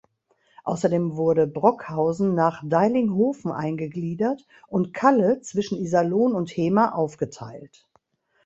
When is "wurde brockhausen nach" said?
1.15-2.63